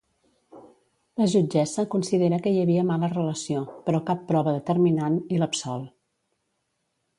[1.21, 5.89] La jutgessa considera que hi havia mala relació, però cap prova determinant, i l'absol.